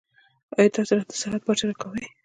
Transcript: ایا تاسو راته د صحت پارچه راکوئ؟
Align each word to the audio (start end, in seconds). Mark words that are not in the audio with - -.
ایا 0.57 0.73
تاسو 0.75 0.91
راته 0.97 1.13
د 1.17 1.21
صحت 1.21 1.41
پارچه 1.45 1.65
راکوئ؟ 1.69 2.05